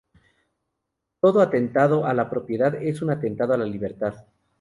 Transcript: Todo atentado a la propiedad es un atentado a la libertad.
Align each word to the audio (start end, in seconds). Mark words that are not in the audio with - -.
Todo 1.19 1.41
atentado 1.41 2.07
a 2.07 2.15
la 2.15 2.27
propiedad 2.27 2.73
es 2.73 3.03
un 3.03 3.11
atentado 3.11 3.53
a 3.53 3.57
la 3.57 3.65
libertad. 3.65 4.15